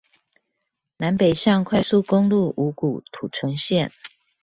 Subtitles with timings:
[0.97, 3.91] 南北向快速公路五股土城線